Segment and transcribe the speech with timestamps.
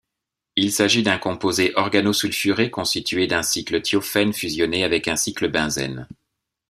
[0.55, 6.07] Il s'agit d'un composé organosulfuré constitué d'un cycle thiophène fusionné avec un cycle benzène.